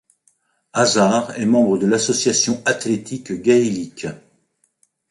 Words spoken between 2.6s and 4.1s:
athlétique gaélique.